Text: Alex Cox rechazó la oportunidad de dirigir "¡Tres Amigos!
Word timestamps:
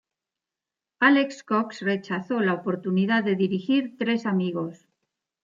Alex 0.99 1.43
Cox 1.43 1.81
rechazó 1.83 2.39
la 2.39 2.53
oportunidad 2.55 3.23
de 3.23 3.35
dirigir 3.35 3.97
"¡Tres 3.99 4.25
Amigos! 4.25 4.87